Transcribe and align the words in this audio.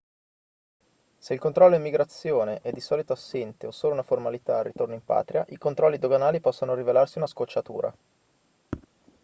se 1.19 1.35
il 1.35 1.39
controllo 1.39 1.75
immigrazione 1.75 2.61
è 2.61 2.71
di 2.71 2.79
solito 2.79 3.13
assente 3.13 3.67
o 3.67 3.71
solo 3.71 3.93
una 3.93 4.01
formalità 4.01 4.57
al 4.57 4.63
ritorno 4.63 4.95
in 4.95 5.03
patria 5.05 5.45
i 5.49 5.59
controlli 5.59 5.99
doganali 5.99 6.39
possono 6.39 6.73
rivelarsi 6.73 7.19
una 7.19 7.27
scocciatura 7.27 7.93